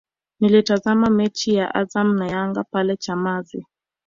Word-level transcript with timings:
Nilitazama 0.39 1.09
mechi 1.09 1.53
ya 1.55 1.75
Azam 1.75 2.15
na 2.15 2.27
Yanga 2.27 2.63
pale 2.63 2.97
Chamazi 2.97 3.65